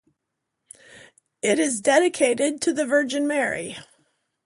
It 1.43 1.59
is 1.59 1.79
dedicated 1.79 2.59
to 2.63 2.73
the 2.73 2.87
Virgin 2.87 3.27
Mary. 3.27 3.77